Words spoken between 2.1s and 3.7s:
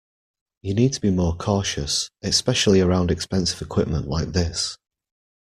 especially around expensive